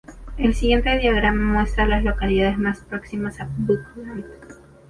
[0.39, 4.25] El siguiente diagrama muestra a las localidades más próximas a Buckland.